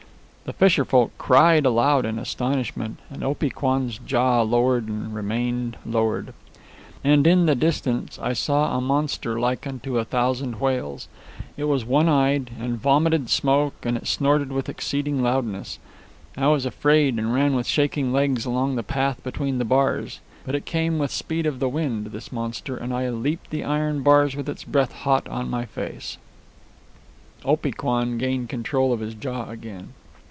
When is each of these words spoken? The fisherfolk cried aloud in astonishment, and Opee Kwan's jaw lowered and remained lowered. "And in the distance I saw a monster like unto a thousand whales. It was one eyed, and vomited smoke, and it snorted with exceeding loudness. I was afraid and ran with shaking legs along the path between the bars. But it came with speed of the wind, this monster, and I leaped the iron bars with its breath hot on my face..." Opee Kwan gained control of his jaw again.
The 0.43 0.57
fisherfolk 0.67 1.11
cried 1.17 1.65
aloud 1.65 2.05
in 2.05 2.19
astonishment, 2.19 2.99
and 3.09 3.23
Opee 3.23 3.49
Kwan's 3.51 3.97
jaw 4.05 4.41
lowered 4.41 4.89
and 4.89 5.15
remained 5.15 5.77
lowered. 5.85 6.33
"And 7.05 7.25
in 7.25 7.45
the 7.45 7.55
distance 7.55 8.19
I 8.21 8.33
saw 8.33 8.75
a 8.77 8.81
monster 8.81 9.39
like 9.39 9.65
unto 9.65 9.97
a 9.97 10.03
thousand 10.03 10.59
whales. 10.59 11.07
It 11.55 11.63
was 11.65 11.85
one 11.85 12.09
eyed, 12.09 12.51
and 12.59 12.77
vomited 12.77 13.29
smoke, 13.29 13.75
and 13.83 13.95
it 13.95 14.07
snorted 14.07 14.51
with 14.51 14.67
exceeding 14.67 15.21
loudness. 15.23 15.79
I 16.35 16.47
was 16.47 16.65
afraid 16.65 17.17
and 17.17 17.33
ran 17.33 17.55
with 17.55 17.65
shaking 17.65 18.11
legs 18.11 18.43
along 18.43 18.75
the 18.75 18.83
path 18.83 19.23
between 19.23 19.57
the 19.57 19.63
bars. 19.63 20.19
But 20.45 20.53
it 20.55 20.65
came 20.65 20.99
with 20.99 21.11
speed 21.11 21.45
of 21.45 21.59
the 21.59 21.69
wind, 21.69 22.07
this 22.07 22.29
monster, 22.29 22.75
and 22.75 22.93
I 22.93 23.09
leaped 23.09 23.51
the 23.51 23.63
iron 23.63 24.03
bars 24.03 24.35
with 24.35 24.49
its 24.49 24.65
breath 24.65 24.91
hot 24.91 25.25
on 25.29 25.49
my 25.49 25.63
face..." 25.63 26.17
Opee 27.45 27.71
Kwan 27.71 28.17
gained 28.17 28.49
control 28.49 28.91
of 28.91 28.99
his 28.99 29.13
jaw 29.15 29.49
again. 29.49 29.93